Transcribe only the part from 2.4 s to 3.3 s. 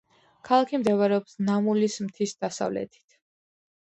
დასავლეთით.